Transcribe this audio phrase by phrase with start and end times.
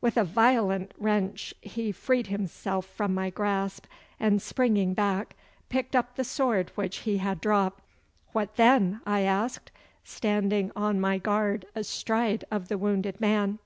[0.00, 3.84] With a violent wrench he freed himself from my grasp,
[4.18, 5.36] and springing back,
[5.68, 7.82] picked up the sword which he had dropped.
[8.32, 9.70] 'What then?' I asked,
[10.02, 13.58] standing on my guard astride of the wounded man.